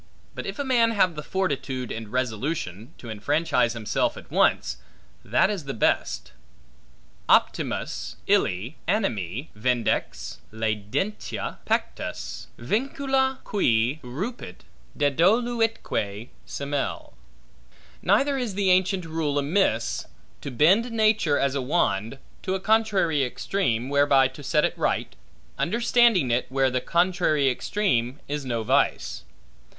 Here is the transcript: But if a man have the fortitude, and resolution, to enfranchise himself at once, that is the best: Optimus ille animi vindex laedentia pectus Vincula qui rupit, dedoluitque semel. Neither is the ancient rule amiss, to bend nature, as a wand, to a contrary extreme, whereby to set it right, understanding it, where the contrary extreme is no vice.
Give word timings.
But 0.33 0.47
if 0.47 0.57
a 0.57 0.63
man 0.63 0.89
have 0.93 1.13
the 1.13 1.21
fortitude, 1.21 1.91
and 1.91 2.07
resolution, 2.11 2.91
to 2.97 3.11
enfranchise 3.11 3.73
himself 3.73 4.17
at 4.17 4.31
once, 4.31 4.77
that 5.23 5.51
is 5.51 5.65
the 5.65 5.75
best: 5.75 6.31
Optimus 7.29 8.15
ille 8.27 8.73
animi 8.87 9.51
vindex 9.55 10.37
laedentia 10.51 11.59
pectus 11.67 12.47
Vincula 12.57 13.41
qui 13.43 13.99
rupit, 14.01 14.63
dedoluitque 14.97 16.29
semel. 16.47 17.13
Neither 18.01 18.39
is 18.39 18.55
the 18.55 18.71
ancient 18.71 19.05
rule 19.05 19.37
amiss, 19.37 20.07
to 20.41 20.49
bend 20.49 20.91
nature, 20.91 21.37
as 21.37 21.53
a 21.53 21.61
wand, 21.61 22.17
to 22.41 22.55
a 22.55 22.59
contrary 22.59 23.23
extreme, 23.23 23.87
whereby 23.87 24.27
to 24.29 24.41
set 24.41 24.65
it 24.65 24.75
right, 24.75 25.15
understanding 25.59 26.31
it, 26.31 26.47
where 26.49 26.71
the 26.71 26.81
contrary 26.81 27.47
extreme 27.47 28.19
is 28.27 28.43
no 28.43 28.63
vice. 28.63 29.25